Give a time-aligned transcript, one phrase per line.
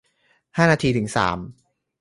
[0.57, 1.37] ห้านาทีถึงสาม